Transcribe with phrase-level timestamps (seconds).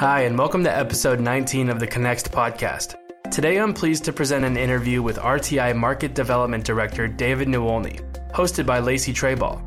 [0.00, 2.94] Hi, and welcome to episode 19 of the Connext podcast.
[3.30, 8.00] Today I'm pleased to present an interview with RTI Market Development Director David Niewolny,
[8.32, 9.60] hosted by Lacey Treyball.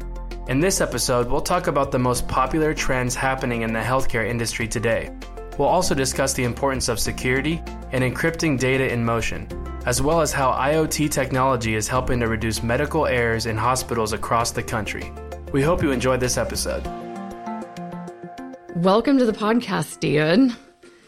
[0.50, 4.68] In this episode, we'll talk about the most popular trends happening in the healthcare industry
[4.68, 5.16] today.
[5.60, 7.62] We'll also discuss the importance of security
[7.92, 9.48] and encrypting data in motion,
[9.86, 14.50] as well as how IoT technology is helping to reduce medical errors in hospitals across
[14.50, 15.14] the country.
[15.52, 17.03] We hope you enjoyed this episode.
[18.78, 20.52] Welcome to the podcast, David.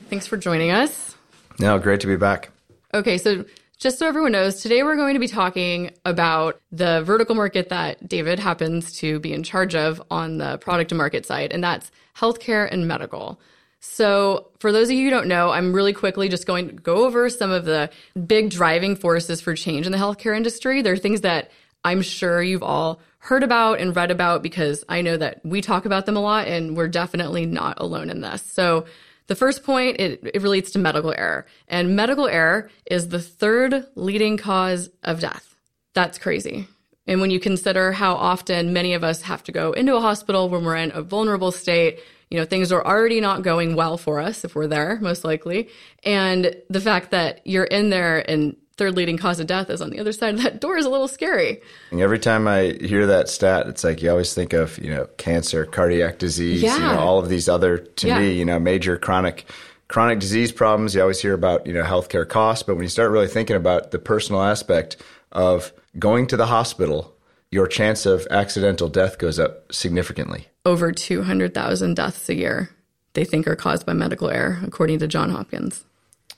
[0.07, 1.15] Thanks for joining us.
[1.57, 2.51] No, great to be back.
[2.93, 3.43] Okay, so
[3.79, 8.07] just so everyone knows, today we're going to be talking about the vertical market that
[8.07, 11.89] David happens to be in charge of on the product to market side, and that's
[12.15, 13.41] healthcare and medical.
[13.79, 17.05] So, for those of you who don't know, I'm really quickly just going to go
[17.05, 17.89] over some of the
[18.27, 20.83] big driving forces for change in the healthcare industry.
[20.83, 21.49] There are things that
[21.83, 25.85] I'm sure you've all heard about and read about because I know that we talk
[25.85, 28.43] about them a lot and we're definitely not alone in this.
[28.43, 28.85] So,
[29.27, 31.47] the first point, it, it relates to medical error.
[31.67, 35.55] And medical error is the third leading cause of death.
[35.95, 36.67] That's crazy.
[37.07, 40.47] And when you consider how often many of us have to go into a hospital
[40.47, 44.19] when we're in a vulnerable state, you know, things are already not going well for
[44.19, 45.69] us if we're there, most likely.
[46.03, 49.89] And the fact that you're in there and third leading cause of death is on
[49.89, 51.61] the other side of that door is a little scary.
[51.91, 55.07] And every time I hear that stat, it's like you always think of, you know,
[55.17, 56.75] cancer, cardiac disease, Yeah.
[56.75, 58.19] you know, all of these other, to Yeah.
[58.19, 59.45] me, you know, major chronic
[59.87, 60.95] chronic disease problems.
[60.95, 63.91] You always hear about, you know, healthcare costs, but when you start really thinking about
[63.91, 64.97] the personal aspect
[65.31, 67.13] of going to the hospital,
[67.51, 70.47] your chance of accidental death goes up significantly.
[70.65, 72.71] Over 200,000 deaths a year
[73.13, 75.85] they think are caused by medical error, according to John Hopkins.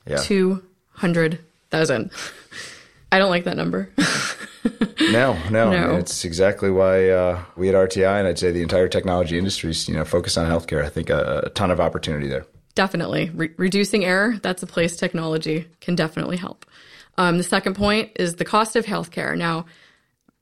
[0.05, 0.17] Yeah.
[1.71, 2.11] 200,000.
[3.11, 3.89] I don't like that number.
[5.11, 5.95] No, no, No.
[5.95, 9.87] It's exactly why uh, we at RTI and I'd say the entire technology industry is,
[9.87, 10.83] you know, focused on healthcare.
[10.83, 12.45] I think a, a ton of opportunity there.
[12.75, 13.29] definitely.
[13.33, 16.65] Re- reducing error, that's a place technology can definitely help.
[17.17, 19.37] Um, the second point is the cost of healthcare.
[19.37, 19.65] Now,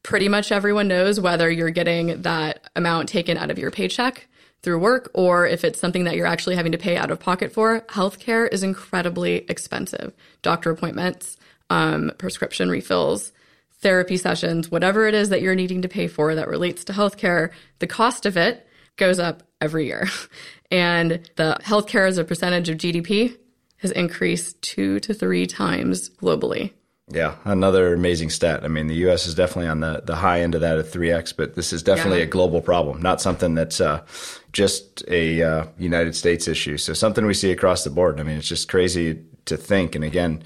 [0.04, 4.28] pretty much everyone knows whether you're getting that amount taken out of your paycheck
[4.66, 7.54] through work or if it's something that you're actually having to pay out of pocket
[7.54, 7.80] for.
[7.82, 10.14] Healthcare is incredibly expensive.
[10.42, 11.38] Doctor appointments,
[11.70, 13.32] um, prescription refills,
[13.80, 17.52] therapy sessions, whatever it is that you're needing to pay for that relates to healthcare,
[17.80, 18.68] the cost of it
[18.98, 20.08] goes up every year.
[20.72, 23.38] And the healthcare as a percentage of GDP
[23.78, 26.74] has increased two to three times globally.
[27.08, 28.64] Yeah, another amazing stat.
[28.64, 29.28] I mean, the U.S.
[29.28, 32.20] is definitely on the, the high end of that at 3x, but this is definitely
[32.20, 32.26] Yeah.
[32.26, 34.02] a global problem, not something that's uh,
[34.54, 36.78] just a uh, United States issue.
[36.78, 38.20] So something we see across the board.
[38.20, 39.94] I mean, it's just crazy to think.
[39.94, 40.42] And again,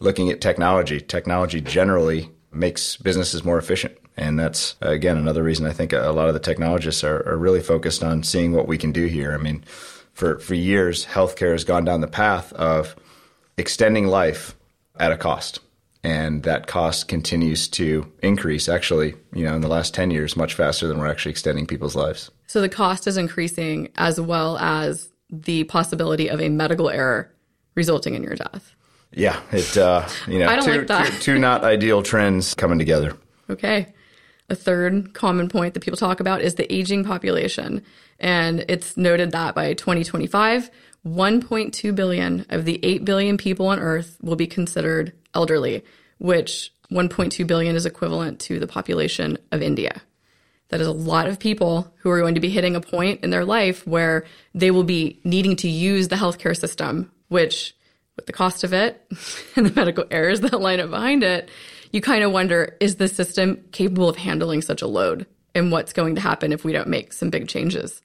[0.00, 3.96] looking at technology, technology generally makes businesses more efficient.
[4.14, 7.62] And that's, again, another reason I think a lot of the technologists are, are really
[7.62, 9.32] focused on seeing what we can do here.
[9.32, 9.64] I mean,
[10.12, 12.94] for, for years, healthcare has gone down the path of
[13.56, 14.54] extending life
[15.00, 15.60] at a cost.
[16.04, 20.54] And that cost continues to increase, actually, you know, in the last 10 years, much
[20.54, 22.30] faster than we're actually extending people's lives.
[22.48, 27.32] So the cost is increasing as well as the possibility of a medical error
[27.74, 28.74] resulting in your death.
[29.12, 31.06] Yeah, it, uh, you know, I don't two, like that.
[31.12, 33.16] two, two not ideal trends coming together.
[33.48, 33.92] Okay.
[34.48, 37.82] A third common point that people talk about is the aging population.
[38.18, 40.70] And it's noted that by 2025,
[41.06, 45.84] 1.2 billion of the 8 billion people on Earth will be considered elderly,
[46.18, 50.02] which 1.2 billion is equivalent to the population of India.
[50.68, 53.30] That is a lot of people who are going to be hitting a point in
[53.30, 57.76] their life where they will be needing to use the healthcare system, which,
[58.16, 59.06] with the cost of it
[59.56, 61.50] and the medical errors that line up behind it,
[61.92, 65.26] you kind of wonder is the system capable of handling such a load?
[65.54, 68.00] And what's going to happen if we don't make some big changes?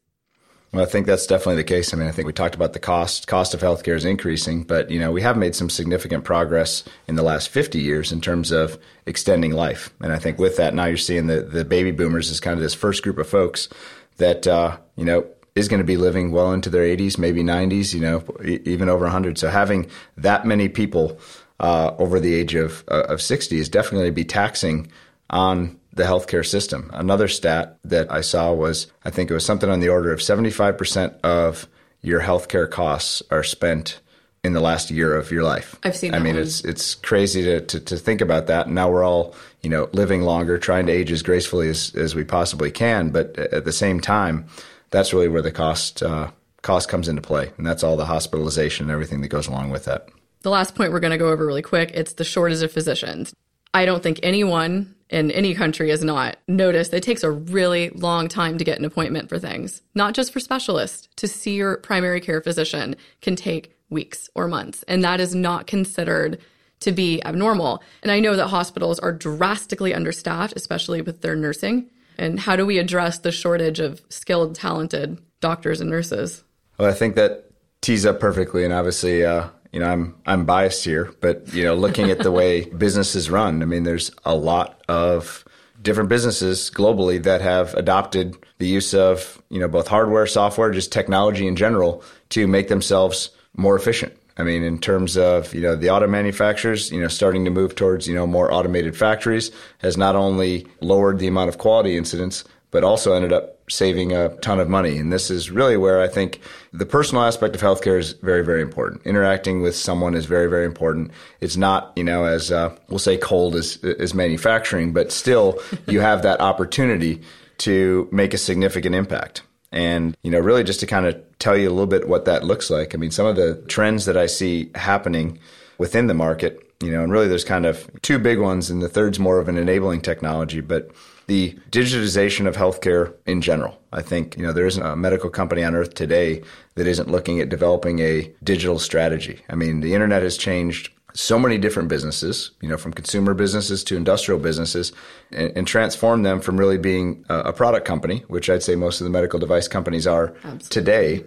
[0.74, 1.94] Well, I think that's definitely the case.
[1.94, 3.28] I mean, I think we talked about the cost.
[3.28, 7.16] Cost of healthcare is increasing, but you know, we have made some significant progress in
[7.16, 9.94] the last 50 years in terms of extending life.
[10.02, 12.62] And I think with that, now you're seeing the the baby boomers is kind of
[12.62, 13.70] this first group of folks
[14.18, 17.94] that uh, you know is going to be living well into their 80s, maybe 90s,
[17.94, 19.38] you know, even over 100.
[19.38, 21.20] So having that many people
[21.60, 24.92] uh, over the age of uh, of 60 is definitely be taxing
[25.30, 26.90] on the healthcare system.
[26.94, 30.20] Another stat that I saw was I think it was something on the order of
[30.20, 31.68] 75% of
[32.02, 34.00] your healthcare costs are spent
[34.44, 35.76] in the last year of your life.
[35.84, 36.22] I've seen that.
[36.22, 36.44] I mean, one.
[36.44, 38.68] it's it's crazy to, to to think about that.
[38.68, 42.16] And now we're all you know living longer, trying to age as gracefully as as
[42.16, 43.10] we possibly can.
[43.10, 44.46] But at the same time,
[44.90, 48.86] that's really where the cost uh, cost comes into play, and that's all the hospitalization
[48.86, 50.08] and everything that goes along with that.
[50.42, 53.34] The last point we're going to go over really quick it's the shortage of physicians.
[53.74, 58.28] I don't think anyone in any country is not noticed it takes a really long
[58.28, 61.08] time to get an appointment for things, not just for specialists.
[61.18, 65.68] To see your primary care physician can take weeks or months, and that is not
[65.68, 66.40] considered
[66.82, 67.82] to be abnormal.
[68.04, 71.90] And I know that hospitals are drastically understaffed, especially with their nursing.
[72.18, 76.44] And how do we address the shortage of skilled, talented doctors and nurses?
[76.78, 77.52] Well, I think that
[77.82, 81.76] tees up perfectly, and obviously, uh, you know, I'm I'm biased here, but you know,
[81.76, 85.44] looking at the way businesses run, I mean, there's a lot of
[85.82, 90.92] different businesses globally that have adopted the use of you know both hardware, software, just
[90.92, 94.14] technology in general to make themselves more efficient.
[94.38, 97.76] I mean, in terms of you know the auto manufacturers, you know, starting to move
[97.76, 102.44] towards you know more automated factories has not only lowered the amount of quality incidents,
[102.72, 104.98] but also ended up saving a ton of money.
[104.98, 106.40] And this is really where I think
[106.72, 109.06] the personal aspect of healthcare is very, very important.
[109.06, 111.12] Interacting with someone is very, very important.
[111.42, 116.00] It's not, you know, as uh, we'll say cold as, as manufacturing, but still you
[116.00, 117.22] have that opportunity
[117.60, 119.42] to make a significant impact.
[119.72, 122.46] And, you know, really just to kind of tell you a little bit what that
[122.46, 122.96] looks like.
[122.96, 125.40] I mean, some of the trends that I see happening
[125.78, 128.88] within the market, you know, and really there's kind of two big ones, and the
[128.88, 130.90] third's more of an enabling technology, but
[131.28, 133.78] the digitization of healthcare in general.
[133.92, 136.42] I think, you know, there isn't a medical company on earth today
[136.76, 139.42] that isn't looking at developing a digital strategy.
[139.50, 143.84] I mean, the internet has changed so many different businesses, you know, from consumer businesses
[143.86, 144.94] to industrial businesses,
[145.32, 149.02] and, and transform them from really being a, a, product company, which I'd say most
[149.02, 150.70] of the medical device companies are Absolutely.
[150.70, 151.26] today,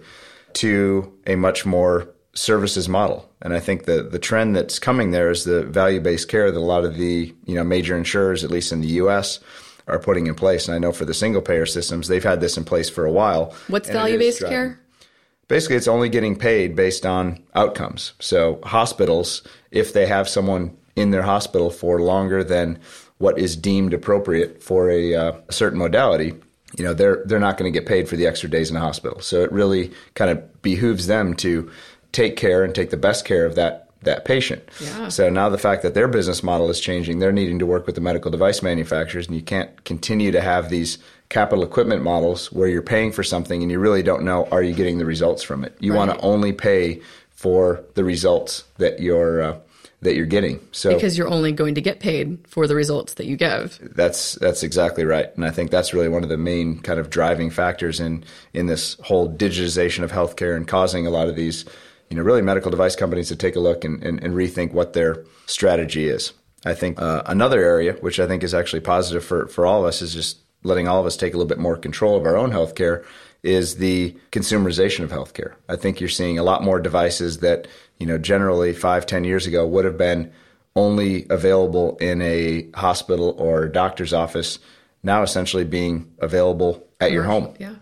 [0.53, 3.29] to a much more services model.
[3.41, 6.57] And I think the the trend that's coming there is the value based care that
[6.57, 9.39] a lot of the you know major insurers, at least in the U.S.,
[9.87, 10.67] are putting in place.
[10.67, 13.11] And I know for the single payer systems, they've had this in place for a
[13.11, 13.55] while.
[13.67, 14.79] What's value based care?
[15.47, 18.13] Basically, it's only getting paid based on outcomes.
[18.19, 22.79] So hospitals, if they have someone in their hospital for longer than
[23.17, 26.33] what is deemed appropriate for a, uh, a certain modality,
[26.77, 28.79] you know, they're they're not going to get paid for the extra days in the
[28.79, 29.19] hospital.
[29.19, 31.69] So it really kind of behooves them to
[32.11, 34.67] take care and take the best care of that that patient.
[34.79, 35.09] Yeah.
[35.09, 37.95] So now the fact that their business model is changing, they're needing to work with
[37.95, 40.97] the medical device manufacturers, and you can't continue to have these
[41.29, 44.73] capital equipment models where you're paying for something and you really don't know are you
[44.73, 45.75] getting the results from it.
[45.79, 45.99] You right.
[45.99, 49.57] want to only pay for the results that you're uh,
[50.01, 50.59] that you're getting.
[50.71, 53.79] So because you're only going to get paid for the results that you give.
[53.95, 57.09] That's that's exactly right, and I think that's really one of the main kind of
[57.09, 58.23] driving factors in
[58.53, 61.65] in this whole digitization of healthcare and causing a lot of these
[62.11, 64.91] you know, really medical device companies to take a look and, and, and rethink what
[64.91, 66.33] their strategy is.
[66.65, 69.87] I think uh, another area, which I think is actually positive for, for all of
[69.87, 72.37] us, is just letting all of us take a little bit more control of our
[72.37, 73.03] own healthcare
[73.43, 75.53] is the consumerization of healthcare.
[75.67, 77.67] I think you're seeing a lot more devices that,
[77.97, 80.31] you know, generally five, ten years ago would have been
[80.75, 84.59] only available in a hospital or doctor's office,
[85.01, 87.55] now essentially being available at your home.
[87.57, 87.75] Yeah.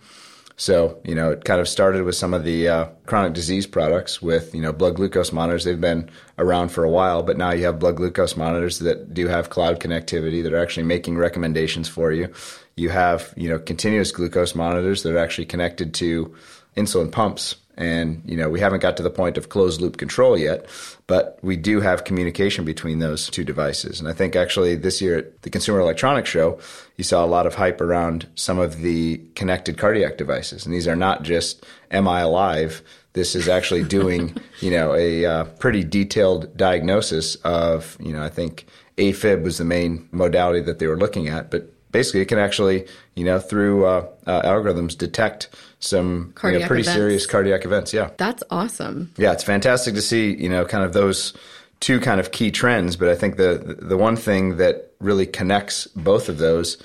[0.59, 4.21] So, you know, it kind of started with some of the uh, chronic disease products
[4.21, 5.63] with, you know, blood glucose monitors.
[5.63, 9.27] They've been around for a while, but now you have blood glucose monitors that do
[9.27, 12.29] have cloud connectivity that are actually making recommendations for you.
[12.75, 16.35] You have, you know, continuous glucose monitors that are actually connected to
[16.75, 20.37] insulin pumps and, you know, we haven't got to the point of closed loop control
[20.37, 20.65] yet,
[21.07, 24.01] but we do have communication between those two devices.
[24.01, 26.59] And I think actually this year at the Consumer Electronics Show,
[26.97, 30.65] you saw a lot of hype around some of the connected cardiac devices.
[30.65, 32.83] And these are not just Am I alive?
[33.13, 38.29] This is actually doing, you know, a uh, pretty detailed diagnosis of, you know, I
[38.29, 38.67] think
[38.97, 42.87] AFib was the main modality that they were looking at, but basically it can actually,
[43.15, 46.93] you know, through uh, uh, algorithms detect some you know, pretty events.
[46.93, 47.93] serious cardiac events.
[47.93, 48.11] Yeah.
[48.17, 49.13] That's awesome.
[49.17, 51.33] Yeah, it's fantastic to see, you know, kind of those
[51.79, 55.87] two kind of key trends, but I think the the one thing that really connects
[55.87, 56.81] both of those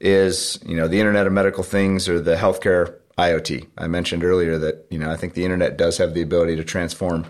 [0.00, 3.66] is, you know, the Internet of Medical Things or the healthcare IoT.
[3.76, 6.64] I mentioned earlier that, you know, I think the internet does have the ability to
[6.64, 7.26] transform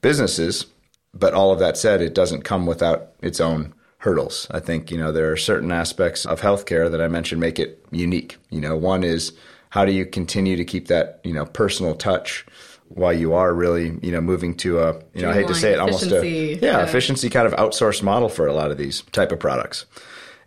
[0.00, 0.66] businesses,
[1.12, 4.48] but all of that said, it doesn't come without its own hurdles.
[4.50, 7.84] I think, you know, there are certain aspects of healthcare that I mentioned make it
[7.92, 8.36] unique.
[8.50, 9.32] You know, one is
[9.70, 12.44] how do you continue to keep that, you know, personal touch
[12.88, 15.72] while you are really, you know, moving to a, you know, I hate to say
[15.72, 19.02] it, almost a, yeah, yeah, efficiency kind of outsourced model for a lot of these
[19.12, 19.86] type of products.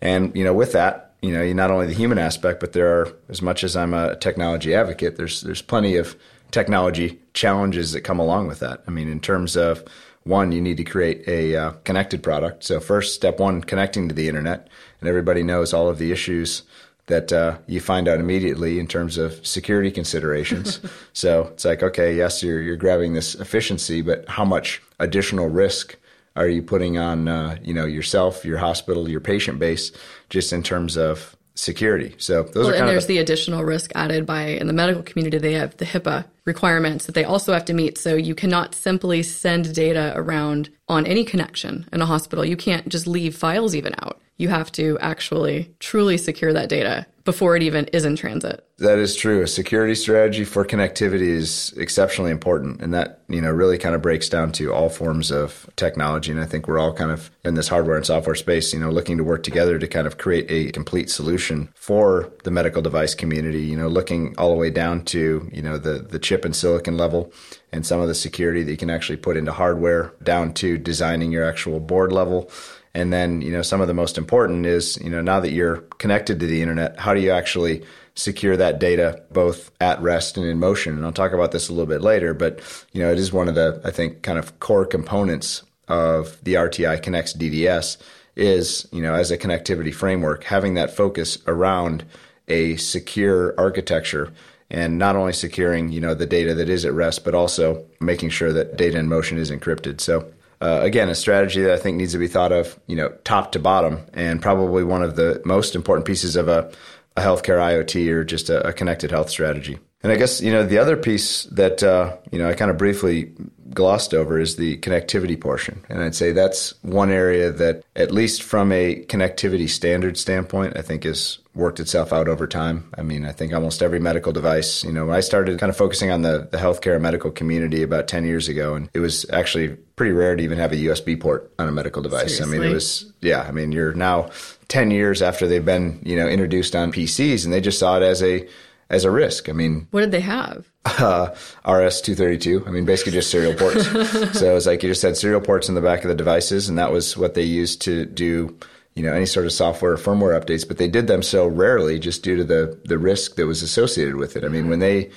[0.02, 3.14] And, you know, with that, you know, not only the human aspect, but there are,
[3.30, 6.18] as much as I'm a technology advocate, there's, there's plenty of
[6.52, 8.84] technology challenges that come along with that.
[8.86, 9.86] I mean, in terms of,
[10.26, 12.64] one, you need to create a uh, connected product.
[12.64, 14.68] So first, step one, connecting to the internet,
[15.00, 16.64] and everybody knows all of the issues
[17.06, 20.80] that uh, you find out immediately in terms of security considerations.
[21.14, 25.96] so it's like, okay, yes, you're you're grabbing this efficiency, but how much additional risk
[26.36, 29.92] are you putting on uh, you know yourself, your hospital, your patient base,
[30.30, 32.14] just in terms of security.
[32.18, 34.74] So those well, are and kind there's of the additional risk added by in the
[34.74, 37.98] medical community they have the HIPAA requirements that they also have to meet.
[37.98, 42.46] So you cannot simply send data around on any connection in a hospital.
[42.46, 44.22] You can't just leave files even out.
[44.38, 48.64] You have to actually truly secure that data before it even is in transit.
[48.78, 49.42] That is true.
[49.42, 52.82] A security strategy for connectivity is exceptionally important.
[52.82, 56.32] And that, you know, really kind of breaks down to all forms of technology.
[56.32, 58.92] And I think we're all kind of in this hardware and software space, you know,
[58.92, 63.16] looking to work together to kind of create a complete solution for the medical device
[63.16, 66.56] community, you know, looking all the way down to, you know, the, the chip and
[66.56, 67.34] silicon level
[67.72, 71.32] and some of the security that you can actually put into hardware down to designing
[71.32, 72.52] your actual board level
[72.96, 75.82] and then, you know, some of the most important is, you know, now that you're
[76.00, 77.84] connected to the internet, how do you actually
[78.16, 80.96] secure that data both at rest and in motion?
[80.96, 82.62] And I'll talk about this a little bit later, but,
[82.94, 86.54] you know, it is one of the, I think, kind of core components of the
[86.54, 87.98] RTI Connext DDS
[88.38, 92.06] is, you know, as a connectivity framework, having that focus around
[92.48, 94.32] a secure architecture
[94.70, 98.30] and not only securing, you know, the data that is at rest, but also making
[98.30, 100.00] sure that data in motion is encrypted.
[100.00, 100.32] So
[100.62, 103.52] uh, again, a strategy that I think needs to be thought of, you know, top
[103.54, 106.72] to bottom, and probably one of the most important pieces of a,
[107.18, 109.80] a healthcare IoT or just a, a, connected health strategy.
[110.06, 112.78] And I guess you know the other piece that uh, you know I kind of
[112.78, 113.32] briefly
[113.74, 118.44] glossed over is the connectivity portion, and I'd say that's one area that, at least
[118.44, 122.88] from a connectivity standard standpoint, I think is worked itself out over time.
[122.96, 126.12] I mean, I think almost every medical device, you know, I started kind of focusing
[126.12, 129.70] on the, the healthcare and medical community about 10 years ago, and it was actually
[129.96, 132.38] pretty rare to even have a USB port on a medical device.
[132.38, 132.58] Seriously?
[132.58, 134.30] I mean, it was, yeah, I mean, you're now
[134.68, 138.04] 10 years after they've been, you know, introduced on PCs, and they just saw it
[138.04, 138.48] as a,
[138.90, 139.50] as a risk.
[139.50, 140.70] I mean, what did they have?
[140.86, 141.30] Uh,
[141.68, 142.64] RS 232.
[142.68, 143.86] I mean, basically just serial ports.
[144.40, 146.70] so it was like you just had serial ports in the back of the devices,
[146.70, 148.56] and that was what they used to do
[148.96, 152.00] you know any sort of software or firmware updates, but they did them so rarely
[152.00, 154.44] just due to the the risk that was associated with it.
[154.44, 155.12] I mean, when they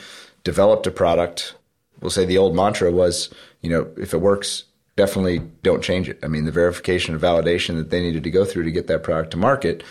[0.44, 1.54] developed a product,
[2.00, 3.30] we'll say the old mantra was,
[3.62, 4.64] you know, if it works,
[4.96, 6.18] definitely don't change it.
[6.22, 9.04] I mean, the verification and validation that they needed to go through to get that
[9.04, 9.84] product to market,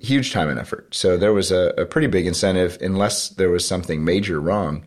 [0.00, 0.94] huge time and effort.
[0.94, 4.84] So there was a, a pretty big incentive, unless there was something major wrong,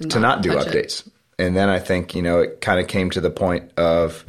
[0.00, 1.06] to not, to not do updates.
[1.06, 1.12] It.
[1.38, 4.24] And then I think, you know, it kind of came to the point of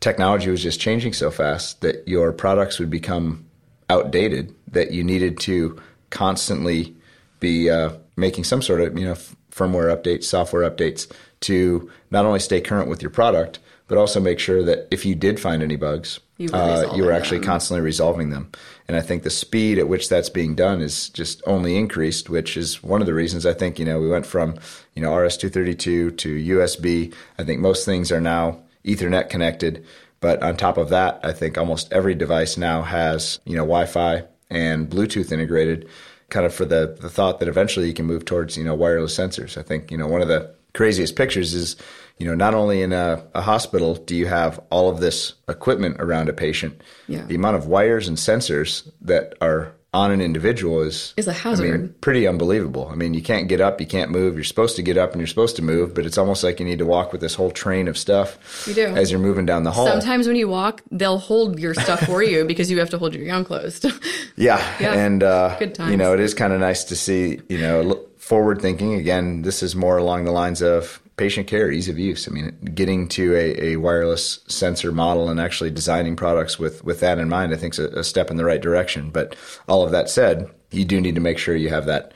[0.00, 3.46] technology was just changing so fast that your products would become
[3.88, 6.94] outdated that you needed to constantly
[7.40, 12.24] be uh, making some sort of you know f- firmware updates, software updates to not
[12.24, 15.62] only stay current with your product, but also make sure that if you did find
[15.62, 17.46] any bugs, you were, uh, you were actually them.
[17.46, 18.50] constantly resolving them.
[18.88, 22.56] And I think the speed at which that's being done is just only increased, which
[22.56, 24.58] is one of the reasons I think you know we went from
[24.94, 27.14] you know RS two thirty two to USB.
[27.38, 29.84] I think most things are now Ethernet connected.
[30.24, 34.24] But on top of that, I think almost every device now has, you know, Wi-Fi
[34.48, 35.86] and Bluetooth integrated,
[36.30, 39.14] kind of for the, the thought that eventually you can move towards, you know, wireless
[39.18, 39.58] sensors.
[39.58, 41.76] I think, you know, one of the craziest pictures is,
[42.18, 45.96] you know, not only in a, a hospital do you have all of this equipment
[45.98, 47.24] around a patient, yeah.
[47.24, 51.72] the amount of wires and sensors that are on an individual is is a hazard.
[51.72, 52.88] I mean, pretty unbelievable.
[52.90, 54.34] I mean, you can't get up, you can't move.
[54.34, 56.66] You're supposed to get up and you're supposed to move, but it's almost like you
[56.66, 58.66] need to walk with this whole train of stuff.
[58.66, 59.86] You do as you're moving down the hall.
[59.86, 63.14] Sometimes when you walk, they'll hold your stuff for you because you have to hold
[63.14, 63.84] your gown closed.
[64.36, 64.60] yeah.
[64.80, 65.92] yeah, and uh, Good times.
[65.92, 67.40] you know, it is kind of nice to see.
[67.48, 68.94] You know, forward thinking.
[68.94, 72.26] Again, this is more along the lines of patient care, ease of use.
[72.26, 77.00] I mean, getting to a, a wireless sensor model and actually designing products with, with
[77.00, 79.10] that in mind, I think is a, a step in the right direction.
[79.10, 79.36] But
[79.68, 82.12] all of that said, you do need to make sure you have that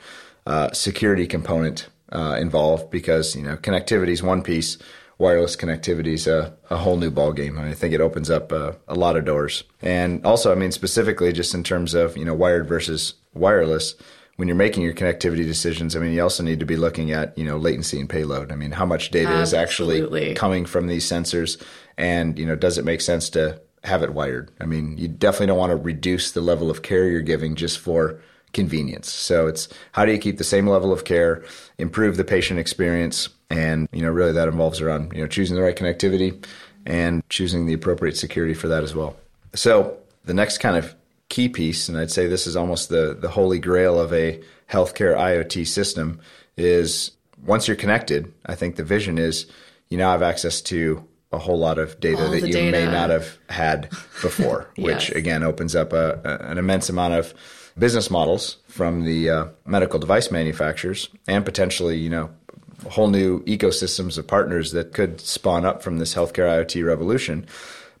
[0.47, 4.79] uh, security component uh, involved because you know connectivity is one piece,
[5.19, 7.59] wireless connectivity is a, a whole new ballgame.
[7.59, 9.63] I, mean, I think it opens up uh, a lot of doors.
[9.79, 13.93] And also, I mean, specifically just in terms of you know wired versus wireless
[14.39, 17.37] when you're making your connectivity decisions, I mean, you also need to be looking at,
[17.37, 18.53] you know, latency and payload.
[18.53, 19.41] I mean, how much data Absolutely.
[19.41, 21.61] is actually coming from these sensors
[21.97, 24.49] and, you know, does it make sense to have it wired?
[24.61, 27.79] I mean, you definitely don't want to reduce the level of care you're giving just
[27.79, 28.21] for
[28.53, 29.11] convenience.
[29.11, 31.43] So it's how do you keep the same level of care,
[31.77, 35.61] improve the patient experience, and, you know, really that involves around, you know, choosing the
[35.61, 36.41] right connectivity
[36.85, 39.17] and choosing the appropriate security for that as well.
[39.53, 40.95] So the next kind of
[41.29, 45.15] key piece, and I'd say this is almost the, the holy grail of a healthcare
[45.15, 46.19] IoT system,
[46.57, 47.11] is
[47.45, 49.45] once you're connected, I think the vision is
[49.87, 52.71] you now have access to a whole lot of data All that you data.
[52.71, 53.89] may not have had
[54.21, 57.33] before, which again opens up a, a, an immense amount of
[57.77, 62.29] business models from the uh, medical device manufacturers and potentially, you know,
[62.89, 67.45] whole new ecosystems of partners that could spawn up from this healthcare IoT revolution.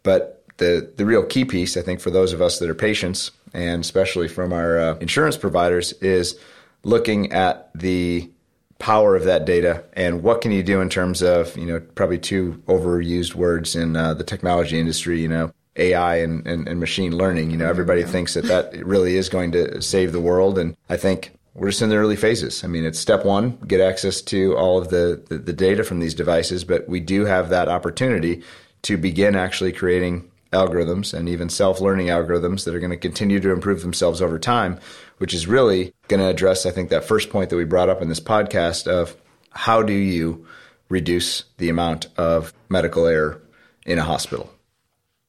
[0.03, 3.31] But the, the real key piece, I think, for those of us that are patients,
[3.53, 6.39] and especially from our uh, insurance providers, is
[6.83, 8.29] looking at the
[8.77, 12.17] power of that data and what can you do in terms of you know probably
[12.17, 17.13] two overused words in uh, the technology industry you know AI and, and, and, machine
[17.17, 20.77] learning you know everybody thinks that that really is going to save the world and
[20.89, 22.63] I think we're just in the early phases.
[22.63, 25.99] I mean, it's step one, get access to all of the, the, the data from
[25.99, 28.43] these devices, but we do have that opportunity
[28.83, 33.39] to begin actually creating algorithms and even self learning algorithms that are going to continue
[33.39, 34.79] to improve themselves over time,
[35.17, 38.01] which is really going to address, I think, that first point that we brought up
[38.01, 39.15] in this podcast of
[39.51, 40.45] how do you
[40.89, 43.41] reduce the amount of medical error
[43.85, 44.51] in a hospital.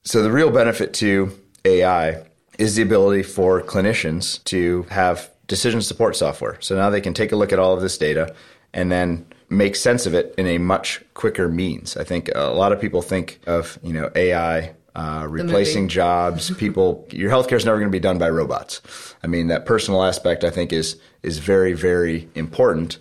[0.03, 2.23] So, the real benefit to AI
[2.59, 6.57] is the ability for clinicians to have decision support software.
[6.61, 8.35] So now they can take a look at all of this data
[8.73, 11.97] and then make sense of it in a much quicker means.
[11.97, 16.51] I think a lot of people think of, you know, AI uh, replacing jobs.
[16.59, 18.81] People, your healthcare is never going to be done by robots.
[19.23, 22.99] I mean, that personal aspect I think is is very very important.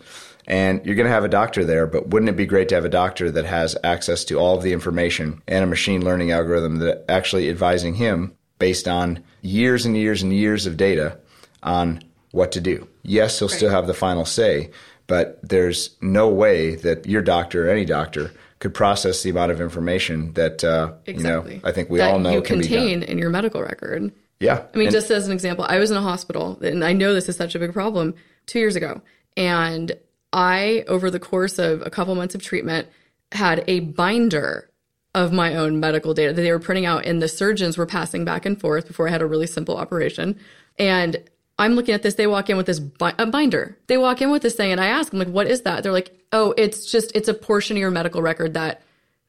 [0.48, 2.86] And you're going to have a doctor there, but wouldn't it be great to have
[2.86, 6.78] a doctor that has access to all of the information and a machine learning algorithm
[6.78, 11.20] that actually advising him based on years and years and years of data
[11.62, 12.88] on what to do.
[13.04, 13.58] Yes, he'll right.
[13.58, 14.72] still have the final say,
[15.06, 19.62] but there's no way that your doctor or any doctor could process the amount of
[19.62, 21.56] information that uh, exactly.
[21.56, 21.68] you know.
[21.68, 24.12] I think we that all know you can contain in your medical record.
[24.40, 26.94] Yeah, I mean, and, just as an example, I was in a hospital, and I
[26.94, 28.16] know this is such a big problem.
[28.46, 29.02] Two years ago,
[29.38, 29.92] and
[30.34, 32.88] I, over the course of a couple months of treatment,
[33.32, 34.70] had a binder
[35.16, 38.26] of my own medical data that they were printing out, and the surgeons were passing
[38.26, 40.40] back and forth before I had a really simple operation.
[40.78, 41.18] And
[41.60, 42.16] I'm looking at this.
[42.16, 43.78] They walk in with this bi- a binder.
[43.88, 45.92] They walk in with this thing, and I ask them like, "What is that?" They're
[45.92, 48.82] like, "Oh, it's just it's a portion of your medical record that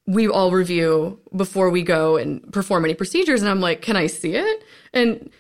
[0.07, 4.07] we all review before we go and perform any procedures." And I'm like, "Can I
[4.07, 5.31] see it?" And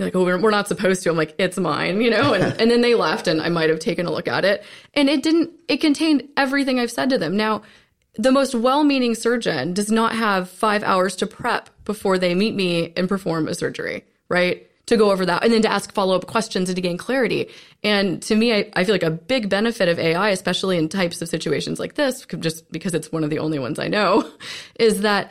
[0.00, 2.34] like, "Oh, we're, we're not supposed to." I'm like, "It's mine," you know.
[2.34, 4.64] And, and then they left, and I might have taken a look at it,
[4.94, 5.52] and it didn't.
[5.68, 7.36] It contained everything I've said to them.
[7.36, 7.62] Now,
[8.16, 12.92] the most well-meaning surgeon does not have five hours to prep before they meet me
[12.96, 14.69] and perform a surgery, right?
[14.90, 17.48] To go over that and then to ask follow up questions and to gain clarity.
[17.84, 21.22] And to me, I, I, feel like a big benefit of AI, especially in types
[21.22, 24.28] of situations like this, just because it's one of the only ones I know,
[24.80, 25.30] is that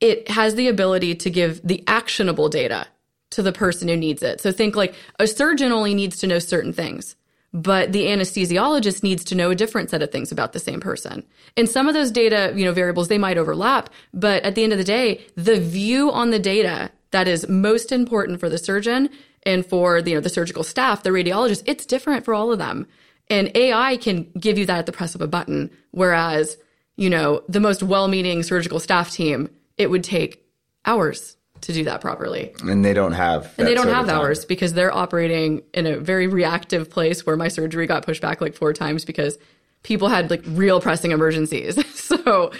[0.00, 2.86] it has the ability to give the actionable data
[3.32, 4.40] to the person who needs it.
[4.40, 7.14] So think like a surgeon only needs to know certain things.
[7.52, 11.24] But the anesthesiologist needs to know a different set of things about the same person.
[11.58, 13.90] And some of those data, you know, variables, they might overlap.
[14.14, 17.92] But at the end of the day, the view on the data that is most
[17.92, 19.08] important for the surgeon
[19.44, 22.58] and for the, you know, the surgical staff, the radiologist, it's different for all of
[22.58, 22.88] them.
[23.30, 25.70] And AI can give you that at the press of a button.
[25.92, 26.58] Whereas,
[26.96, 29.48] you know, the most well-meaning surgical staff team,
[29.78, 30.44] it would take
[30.84, 32.52] hours to do that properly.
[32.64, 36.26] And they don't have And they don't have hours because they're operating in a very
[36.26, 39.38] reactive place where my surgery got pushed back like four times because
[39.84, 41.78] people had like real pressing emergencies.
[41.94, 42.50] so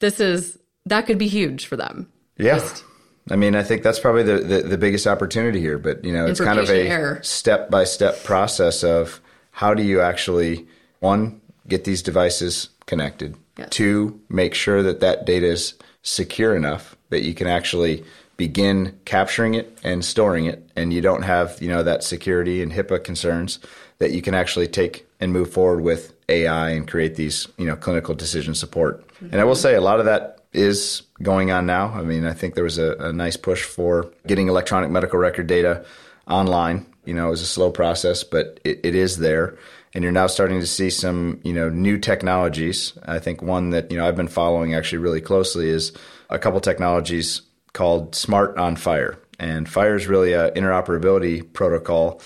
[0.00, 2.10] this is that could be huge for them.
[2.36, 2.58] Yeah.
[2.58, 2.84] Just,
[3.30, 5.78] I mean, I think that's probably the, the, the biggest opportunity here.
[5.78, 9.20] But, you know, it's kind of a step by step process of
[9.52, 10.66] how do you actually,
[11.00, 13.68] one, get these devices connected, yes.
[13.70, 18.04] two, make sure that that data is secure enough that you can actually
[18.36, 22.72] begin capturing it and storing it and you don't have you know that security and
[22.72, 23.60] HIPAA concerns
[23.98, 27.76] that you can actually take and move forward with AI and create these you know
[27.76, 29.06] clinical decision support.
[29.06, 29.28] Mm-hmm.
[29.32, 31.88] And I will say a lot of that is going on now.
[31.88, 35.46] I mean, I think there was a, a, nice push for getting electronic medical record
[35.46, 35.84] data
[36.28, 36.86] online.
[37.04, 39.56] You know, it was a slow process, but it, it is there.
[39.94, 42.92] And you're now starting to see some, you know, new technologies.
[43.04, 45.92] I think one that, you know, I've been following actually really closely is
[46.30, 49.16] a couple technologies called SMART on FHIR.
[49.38, 52.20] And FHIR is really an interoperability protocol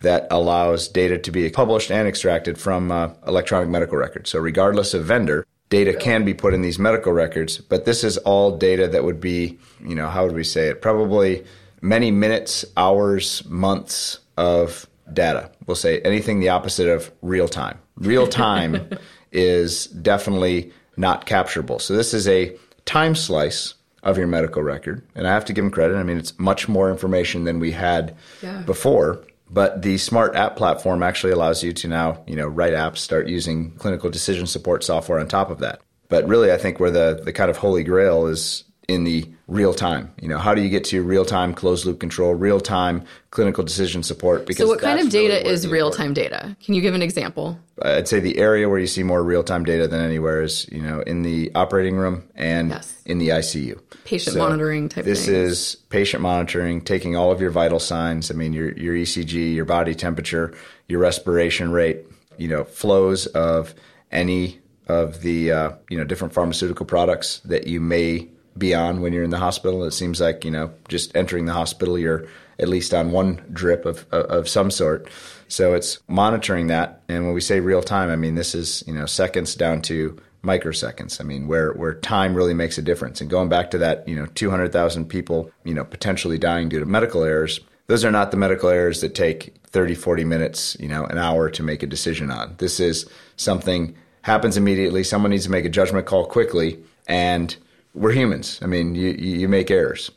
[0.00, 4.30] that allows data to be published and extracted from uh, electronic medical records.
[4.30, 8.16] So regardless of vendor, data can be put in these medical records, but this is
[8.18, 10.80] all data that would be, you know, how would we say it?
[10.80, 11.44] Probably
[11.80, 15.50] many minutes, hours, months of data.
[15.66, 17.78] We'll say anything the opposite of real time.
[17.96, 18.88] Real time
[19.32, 21.80] is definitely not capturable.
[21.80, 25.02] So this is a time slice of your medical record.
[25.14, 25.96] And I have to give them credit.
[25.96, 28.62] I mean, it's much more information than we had yeah.
[28.62, 29.24] before.
[29.50, 33.28] But the smart app platform actually allows you to now, you know, write apps, start
[33.28, 35.80] using clinical decision support software on top of that.
[36.08, 39.74] But really, I think where the, the kind of holy grail is in the real
[39.74, 40.12] time.
[40.20, 43.62] You know, how do you get to real time closed loop control, real time clinical
[43.62, 44.46] decision support?
[44.46, 46.56] Because so, what kind of data really is real time data?
[46.64, 47.58] Can you give an example?
[47.82, 50.80] I'd say the area where you see more real time data than anywhere is, you
[50.80, 53.00] know, in the operating room and yes.
[53.04, 53.78] in the ICU.
[54.04, 55.04] Patient so monitoring type.
[55.04, 55.52] This things.
[55.52, 58.30] is patient monitoring, taking all of your vital signs.
[58.30, 60.56] I mean, your your ECG, your body temperature,
[60.88, 62.06] your respiration rate,
[62.38, 63.74] you know, flows of
[64.10, 69.12] any of the uh, you know different pharmaceutical products that you may be on when
[69.12, 69.84] you're in the hospital.
[69.84, 72.26] It seems like you know just entering the hospital, you're
[72.58, 75.08] at least on one drip of of some sort.
[75.48, 78.94] So it's monitoring that, and when we say real time, I mean this is you
[78.94, 81.20] know seconds down to microseconds.
[81.20, 83.20] I mean where where time really makes a difference.
[83.20, 86.86] And going back to that, you know, 200,000 people, you know, potentially dying due to
[86.86, 87.60] medical errors.
[87.86, 91.48] Those are not the medical errors that take 30, 40 minutes, you know, an hour
[91.50, 92.54] to make a decision on.
[92.58, 95.04] This is something happens immediately.
[95.04, 97.56] Someone needs to make a judgment call quickly, and
[97.98, 98.58] we're humans.
[98.62, 100.10] I mean, you you make errors,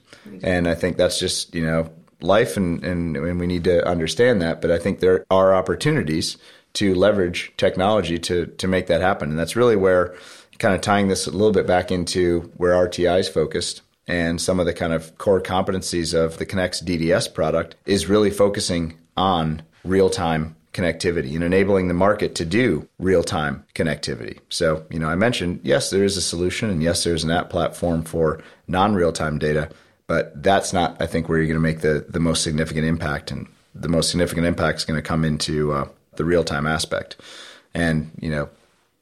[0.44, 1.89] and I think that's just you know
[2.22, 4.62] life, and, and and we need to understand that.
[4.62, 6.38] But I think there are opportunities
[6.74, 10.15] to leverage technology to to make that happen, and that's really where
[10.60, 14.60] kind of tying this a little bit back into where RTI is focused and some
[14.60, 19.62] of the kind of core competencies of the Connext DDS product is really focusing on
[19.84, 24.40] real time connectivity and enabling the market to do real time connectivity.
[24.50, 27.50] So, you know, I mentioned, yes, there is a solution and yes, there's an app
[27.50, 29.70] platform for non real time data,
[30.08, 33.32] but that's not, I think, where you're going to make the, the most significant impact.
[33.32, 37.18] And the most significant impact is going to come into uh, the real time aspect.
[37.74, 38.50] And, you know,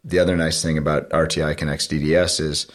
[0.03, 2.67] the other nice thing about RTI Connext DDS is,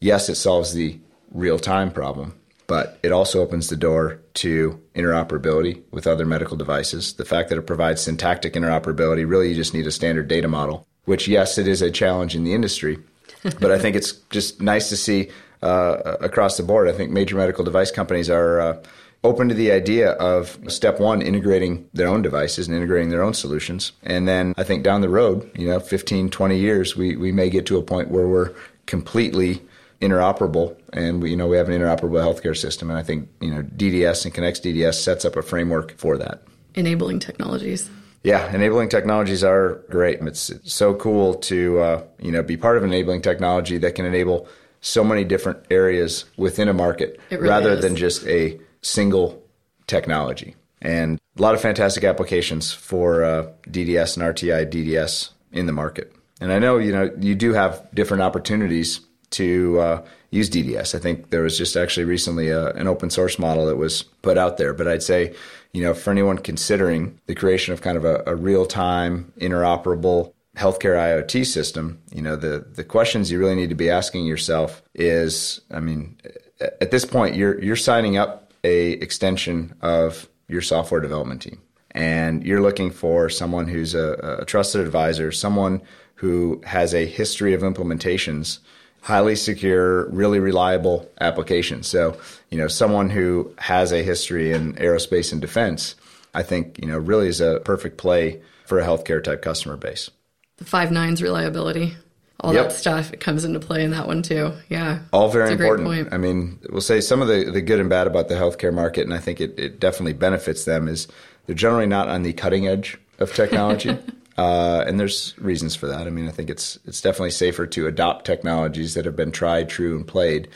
[0.00, 0.98] yes, it solves the
[1.32, 7.14] real time problem, but it also opens the door to interoperability with other medical devices.
[7.14, 10.86] The fact that it provides syntactic interoperability, really, you just need a standard data model,
[11.06, 12.98] which, yes, it is a challenge in the industry,
[13.42, 15.30] but I think it's just nice to see
[15.62, 16.88] uh, across the board.
[16.88, 18.60] I think major medical device companies are.
[18.60, 18.82] Uh,
[19.24, 23.34] open to the idea of step one integrating their own devices and integrating their own
[23.34, 27.32] solutions and then i think down the road you know 15 20 years we, we
[27.32, 28.54] may get to a point where we're
[28.86, 29.60] completely
[30.00, 33.50] interoperable, and we, you know we have an interoperable healthcare system, and I think you
[33.50, 36.42] know DDS and Connext DDS sets up a framework for that.
[36.74, 37.90] Enabling technologies.
[38.22, 40.20] Yeah, enabling technologies are great.
[40.20, 44.04] It's, it's so cool to uh, you know be part of enabling technology that can
[44.04, 44.48] enable
[44.80, 47.82] so many different areas within a market really rather is.
[47.82, 49.42] than just a single
[49.86, 50.54] technology.
[50.80, 56.12] And a lot of fantastic applications for uh, DDS and RTI DDS in the market.
[56.40, 60.94] And I know you know you do have different opportunities to uh, use DDS.
[60.94, 64.38] I think there was just actually recently a, an open source model that was put
[64.38, 64.72] out there.
[64.74, 65.34] But I'd say,
[65.72, 70.32] you know, for anyone considering the creation of kind of a, a real time, interoperable
[70.56, 74.82] healthcare IoT system, you know, the the questions you really need to be asking yourself
[74.94, 76.16] is, I mean,
[76.60, 81.60] at this point, you're you're signing up a extension of your software development team,
[81.92, 85.82] and you're looking for someone who's a, a trusted advisor, someone
[86.14, 88.58] who has a history of implementations
[89.00, 91.82] highly secure, really reliable application.
[91.82, 92.18] So,
[92.50, 95.94] you know, someone who has a history in aerospace and defense,
[96.34, 100.10] I think, you know, really is a perfect play for a healthcare type customer base.
[100.58, 101.96] The five nines reliability,
[102.40, 102.68] all yep.
[102.68, 104.52] that stuff, it comes into play in that one too.
[104.68, 105.00] Yeah.
[105.12, 106.12] All very important.
[106.12, 109.02] I mean, we'll say some of the, the good and bad about the healthcare market,
[109.02, 111.08] and I think it, it definitely benefits them, is
[111.46, 113.96] they're generally not on the cutting edge of technology.
[114.38, 116.06] Uh, and there's reasons for that.
[116.06, 119.68] I mean, I think it's it's definitely safer to adopt technologies that have been tried,
[119.68, 120.48] true, and played,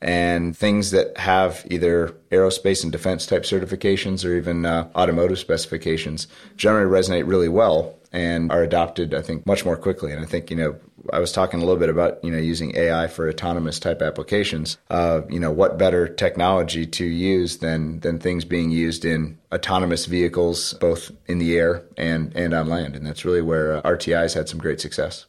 [0.00, 6.28] and things that have either aerospace and defense type certifications or even uh, automotive specifications
[6.56, 10.12] generally resonate really well and are adopted, I think, much more quickly.
[10.12, 10.76] And I think, you know,
[11.12, 14.78] I was talking a little bit about, you know, using AI for autonomous type applications.
[14.90, 20.06] Uh, you know, what better technology to use than than things being used in autonomous
[20.06, 22.96] vehicles, both in the air and and on land.
[22.96, 25.26] And that's really where uh, RTI has had some great success.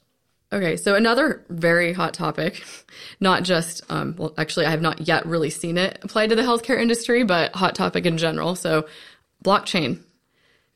[0.53, 2.63] Okay, so another very hot topic,
[3.19, 6.43] not just, um, well, actually, I have not yet really seen it applied to the
[6.43, 8.55] healthcare industry, but hot topic in general.
[8.55, 8.87] So,
[9.43, 10.01] blockchain.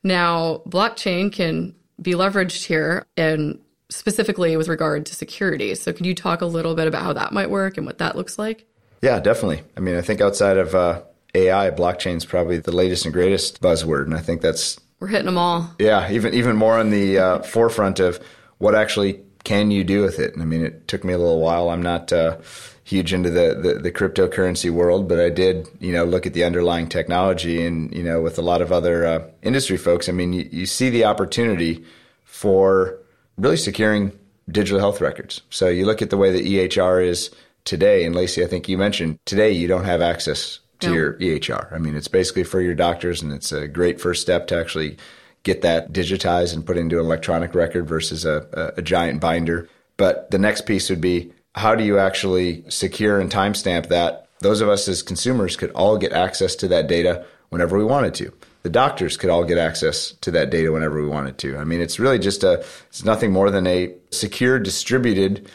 [0.02, 3.60] Now, blockchain can be leveraged here and
[3.90, 5.74] specifically with regard to security.
[5.74, 8.16] So can you talk a little bit about how that might work and what that
[8.16, 8.66] looks like?
[9.02, 9.62] Yeah, definitely.
[9.76, 11.02] I mean, I think outside of uh,
[11.34, 15.26] AI, blockchain is probably the latest and greatest buzzword, and I think that's we're hitting
[15.26, 15.74] them all.
[15.78, 18.20] Yeah, even even more on the uh, forefront of
[18.58, 20.34] what actually can you do with it.
[20.34, 21.70] And I mean, it took me a little while.
[21.70, 22.36] I'm not uh,
[22.84, 26.44] huge into the, the, the cryptocurrency world, but I did you know look at the
[26.44, 30.34] underlying technology, and you know with a lot of other uh, industry folks, I mean,
[30.34, 31.84] you, you see the opportunity
[32.24, 32.99] for
[33.40, 34.12] really securing
[34.50, 35.40] digital health records.
[35.50, 37.30] So you look at the way the EHR is
[37.64, 40.94] today, and Lacey, I think you mentioned today you don't have access to no.
[40.94, 41.72] your EHR.
[41.72, 44.96] I mean, it's basically for your doctors, and it's a great first step to actually
[45.42, 49.68] get that digitized and put into an electronic record versus a, a, a giant binder.
[49.96, 54.26] But the next piece would be how do you actually secure and timestamp that?
[54.40, 58.14] Those of us as consumers could all get access to that data whenever we wanted
[58.14, 58.32] to.
[58.62, 61.56] The doctors could all get access to that data whenever we wanted to.
[61.56, 65.50] I mean, it's really just a, it's nothing more than a secure distributed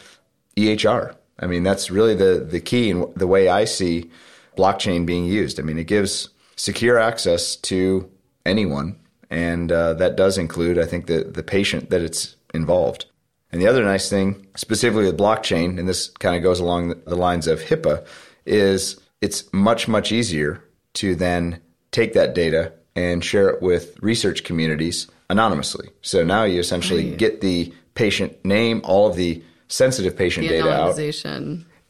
[0.56, 1.14] EHR.
[1.38, 4.10] I mean, that's really the, the key and the way I see
[4.56, 5.60] blockchain being used.
[5.60, 8.10] I mean, it gives secure access to
[8.44, 8.98] anyone,
[9.30, 13.06] and uh, that does include, I think, the, the patient that it's involved.
[13.52, 17.16] And the other nice thing, specifically with blockchain, and this kind of goes along the
[17.16, 18.06] lines of HIPAA,
[18.44, 20.64] is it's much, much easier
[20.94, 25.90] to then take that data and share it with research communities anonymously.
[26.02, 27.18] So now you essentially right.
[27.18, 30.96] get the patient name, all of the sensitive patient the data out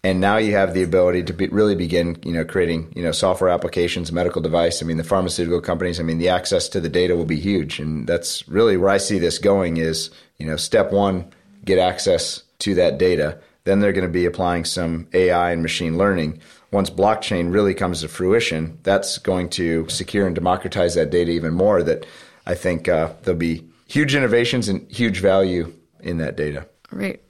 [0.07, 3.11] and now you have the ability to be, really begin, you know, creating, you know,
[3.11, 4.81] software applications, medical device.
[4.81, 5.99] I mean, the pharmaceutical companies.
[5.99, 8.99] I mean, the access to the data will be huge, and that's really where I
[8.99, 9.79] see this going.
[9.79, 11.33] Is you know, step one,
[11.65, 13.41] get access to that data.
[13.67, 16.41] Then they're going to be applying some AI and machine learning.
[16.71, 21.53] Once blockchain really comes to fruition, that's going to secure and democratize that data even
[21.53, 21.83] more.
[21.83, 22.07] That
[22.47, 26.69] I think uh, there'll be huge innovations and huge value in that data.
[26.93, 27.21] Right.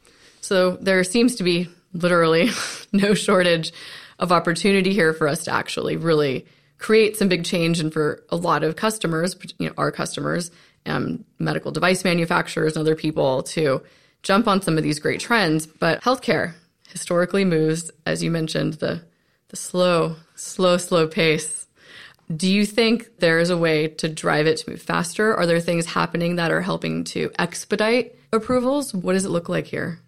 [0.42, 2.51] So there seems to be literally
[2.92, 3.72] no shortage
[4.18, 6.44] of opportunity here for us to actually really
[6.79, 10.51] create some big change and for a lot of customers, you know, our customers,
[10.85, 13.83] um, medical device manufacturers and other people to
[14.26, 15.66] jump on some of these great trends.
[15.66, 16.54] But healthcare
[16.88, 19.02] historically moves, as you mentioned, the
[19.48, 21.68] the slow, slow, slow pace.
[22.34, 25.32] Do you think there is a way to drive it to move faster?
[25.32, 28.92] Are there things happening that are helping to expedite approvals?
[28.92, 30.00] What does it look like here?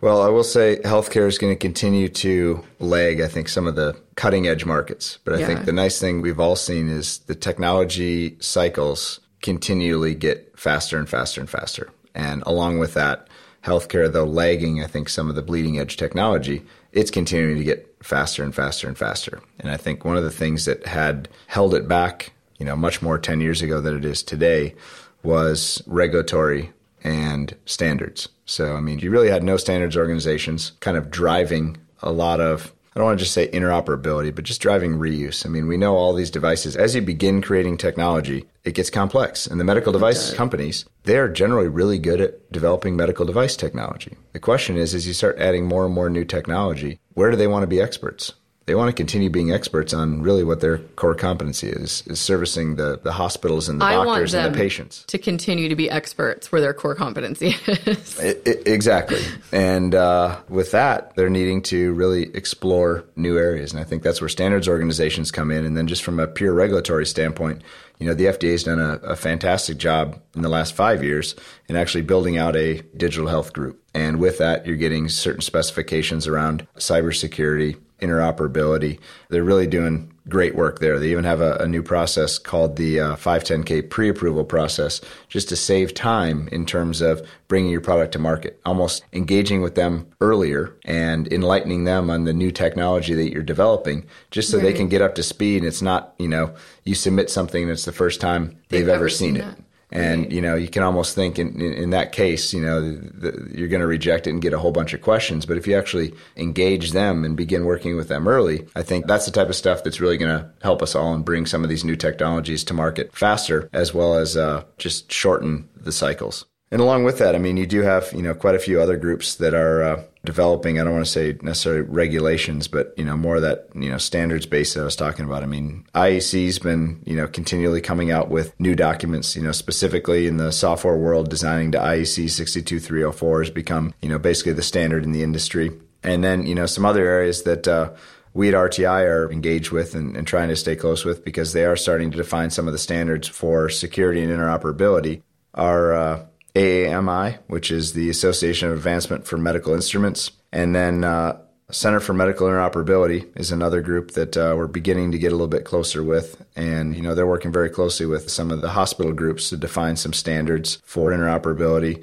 [0.00, 3.74] Well, I will say healthcare is going to continue to lag, I think, some of
[3.74, 5.18] the cutting edge markets.
[5.24, 5.46] But I yeah.
[5.46, 11.08] think the nice thing we've all seen is the technology cycles continually get faster and
[11.08, 11.90] faster and faster.
[12.14, 13.26] And along with that,
[13.66, 17.94] healthcare, though lagging, I think, some of the bleeding edge technology, it's continuing to get
[18.02, 19.42] faster and faster and faster.
[19.58, 23.02] And I think one of the things that had held it back, you know, much
[23.02, 24.74] more 10 years ago than it is today
[25.22, 28.28] was regulatory and standards.
[28.46, 32.72] So, I mean, you really had no standards organizations kind of driving a lot of,
[32.94, 35.44] I don't want to just say interoperability, but just driving reuse.
[35.44, 39.46] I mean, we know all these devices, as you begin creating technology, it gets complex.
[39.46, 44.16] And the medical device companies, they're generally really good at developing medical device technology.
[44.32, 47.46] The question is, as you start adding more and more new technology, where do they
[47.46, 48.34] want to be experts?
[48.66, 52.76] they want to continue being experts on really what their core competency is is servicing
[52.76, 56.52] the, the hospitals and the I doctors and the patients to continue to be experts
[56.52, 59.20] where their core competency is it, it, exactly
[59.52, 64.20] and uh, with that they're needing to really explore new areas and i think that's
[64.20, 67.62] where standards organizations come in and then just from a pure regulatory standpoint
[67.98, 71.34] you know the fda has done a, a fantastic job in the last five years
[71.68, 73.82] in actually building out a digital health group.
[73.94, 78.98] And with that you're getting certain specifications around cybersecurity interoperability.
[79.28, 80.98] They're really doing great work there.
[80.98, 85.48] They even have a, a new process called the uh, 510K pre approval process just
[85.48, 90.06] to save time in terms of bringing your product to market, almost engaging with them
[90.20, 94.64] earlier and enlightening them on the new technology that you're developing just so right.
[94.64, 95.58] they can get up to speed.
[95.58, 96.54] And it's not, you know,
[96.84, 99.56] you submit something and it's the first time they've, they've ever seen, seen it.
[99.92, 103.30] And you know, you can almost think in, in, in that case, you know, the,
[103.30, 105.46] the, you're going to reject it and get a whole bunch of questions.
[105.46, 109.26] But if you actually engage them and begin working with them early, I think that's
[109.26, 111.70] the type of stuff that's really going to help us all and bring some of
[111.70, 116.46] these new technologies to market faster, as well as uh, just shorten the cycles.
[116.70, 118.96] And along with that, I mean, you do have you know quite a few other
[118.96, 120.78] groups that are uh, developing.
[120.78, 123.96] I don't want to say necessarily regulations, but you know more of that you know
[123.96, 125.42] standards based that I was talking about.
[125.42, 129.34] I mean, IEC's been you know continually coming out with new documents.
[129.34, 134.18] You know, specifically in the software world, designing to IEC 62304 has become you know
[134.18, 135.70] basically the standard in the industry.
[136.02, 137.66] And then you know some other areas that.
[137.66, 137.92] Uh,
[138.34, 141.64] we at RTI are engaged with and, and, trying to stay close with because they
[141.64, 145.22] are starting to define some of the standards for security and interoperability.
[145.54, 151.38] Are uh, AAMI, which is the Association of Advancement for Medical Instruments, and then uh,
[151.70, 155.48] Center for Medical Interoperability is another group that uh, we're beginning to get a little
[155.48, 159.12] bit closer with, and you know they're working very closely with some of the hospital
[159.12, 162.02] groups to define some standards for interoperability.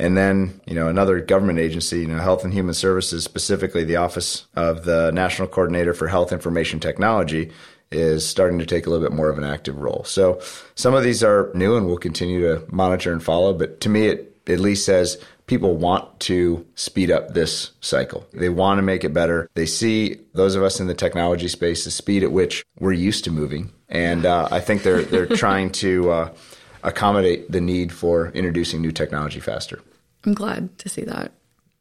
[0.00, 3.96] And then, you know, another government agency, you know, Health and Human Services, specifically the
[3.96, 7.50] Office of the National Coordinator for Health Information Technology,
[7.90, 10.04] is starting to take a little bit more of an active role.
[10.04, 10.40] So
[10.74, 13.52] some of these are new and we'll continue to monitor and follow.
[13.52, 18.26] But to me, it at least says people want to speed up this cycle.
[18.32, 19.48] They want to make it better.
[19.54, 23.24] They see those of us in the technology space, the speed at which we're used
[23.24, 23.72] to moving.
[23.88, 26.34] And uh, I think they're, they're trying to uh,
[26.82, 29.80] accommodate the need for introducing new technology faster.
[30.24, 31.32] I'm glad to see that.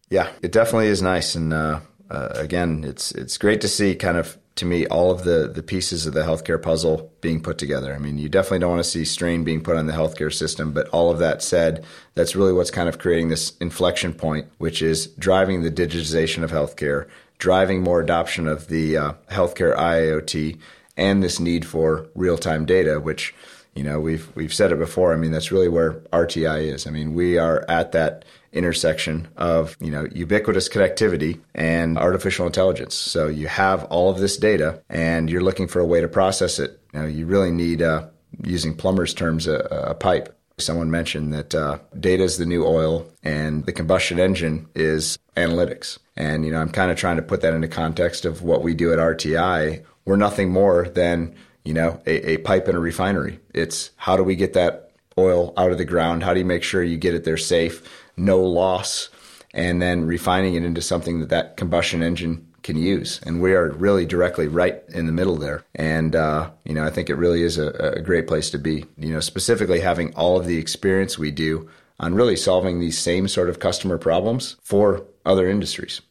[0.09, 1.35] Yeah, it definitely is nice.
[1.35, 5.23] And uh, uh again, it's, it's great to see kind of to me all of
[5.23, 7.93] the the pieces of the healthcare puzzle being put together.
[7.93, 10.71] I mean, you definitely don't want to see strain being put on the healthcare system,
[10.73, 14.81] but all of that said, that's really what's kind of creating this inflection point, which
[14.81, 20.59] is driving the digitization of healthcare, driving more adoption of the uh, healthcare IoT,
[20.97, 23.33] and this need for real time data, which
[23.75, 25.13] you know we've we've said it before.
[25.13, 26.87] I mean, that's really where RTI is.
[26.87, 28.25] I mean, we are at that
[28.57, 32.95] intersection of you know ubiquitous connectivity and artificial intelligence.
[32.95, 36.59] So you have all of this data, and you're looking for a way to process
[36.59, 36.79] it.
[36.93, 38.07] You, know, you really need, uh,
[38.43, 40.33] using plumber's terms, a, a, pipe.
[40.59, 45.99] Someone mentioned that uh, data is the new oil, and the combustion engine is analytics.
[46.15, 48.73] And you know, I'm kind of trying to put that into context of what we
[48.73, 49.83] do at RTI.
[50.05, 53.39] We're nothing more than you know a, a pipe in a refinery.
[53.53, 56.23] It's how do we get that oil out of the ground?
[56.23, 57.87] How do you make sure you get it there safe?
[58.17, 59.09] No loss,
[59.53, 63.21] and then refining it into something that that combustion engine can use.
[63.23, 65.63] And we are really directly right in the middle there.
[65.73, 68.85] And, uh, you know, I think it really is a, a great place to be,
[68.97, 73.27] you know, specifically having all of the experience we do on really solving these same
[73.27, 76.01] sort of customer problems for other industries.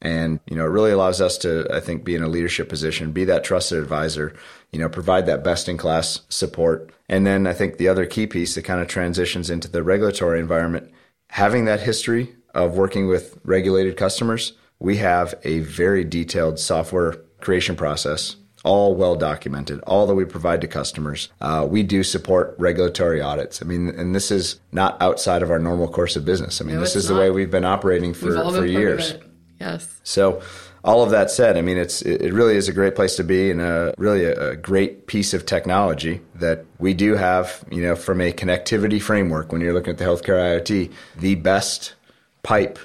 [0.00, 3.12] And, you know, it really allows us to, I think, be in a leadership position,
[3.12, 4.34] be that trusted advisor,
[4.70, 6.90] you know, provide that best in class support.
[7.08, 10.40] And then I think the other key piece that kind of transitions into the regulatory
[10.40, 10.92] environment
[11.34, 17.74] having that history of working with regulated customers, we have a very detailed software creation
[17.74, 21.30] process, all well documented, all that we provide to customers.
[21.40, 23.60] Uh, we do support regulatory audits.
[23.60, 26.60] I mean, and this is not outside of our normal course of business.
[26.60, 27.16] I mean, no, this is not.
[27.16, 29.14] the way we've been operating for, for years.
[29.58, 30.00] Yes.
[30.04, 30.40] So,
[30.84, 33.50] all of that said, I mean, it's it really is a great place to be
[33.50, 37.64] and a really a, a, great piece of technology that we do have.
[37.70, 41.94] You know, from a connectivity framework, when you're looking at the healthcare IoT, the best
[42.42, 42.78] pipe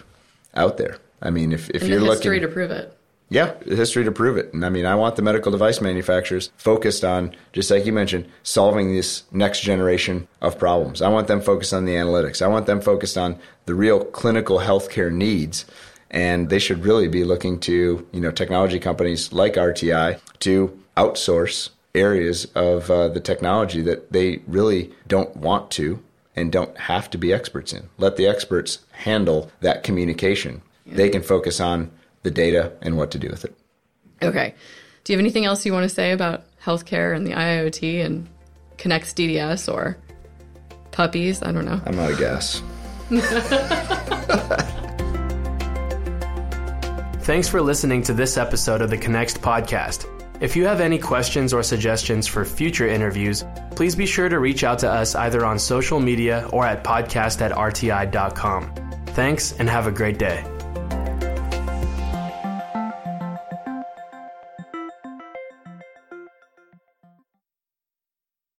[0.55, 0.97] out there.
[1.21, 2.95] I mean, if if and you're history looking, to prove it.
[3.31, 4.53] Yeah, history to prove it.
[4.53, 8.27] And I mean, I want the medical device manufacturers focused on, just like you mentioned,
[8.41, 11.01] solving this next generation of problems.
[11.03, 12.41] I want them focused on the analytics.
[12.41, 15.65] I want them focused on the real clinical healthcare needs
[16.11, 21.69] and they should really be looking to you know technology companies like RTI to outsource
[21.95, 26.01] areas of uh, the technology that they really don't want to
[26.35, 27.89] and don't have to be experts in.
[27.97, 30.61] Let the experts handle that communication.
[30.85, 30.95] Yeah.
[30.95, 31.91] They can focus on
[32.23, 33.55] the data and what to do with it.
[34.21, 34.53] Okay.
[35.03, 38.27] Do you have anything else you want to say about healthcare and the IoT and
[38.77, 39.97] Connext DDS or
[40.91, 41.41] puppies?
[41.41, 41.81] I don't know.
[41.85, 42.61] I'm not a guess.
[47.21, 50.07] Thanks for listening to this episode of the Connext podcast.
[50.41, 53.43] If you have any questions or suggestions for future interviews,
[53.75, 57.41] please be sure to reach out to us either on social media or at podcast
[57.41, 58.73] at rti.com.
[59.07, 60.43] Thanks and have a great day.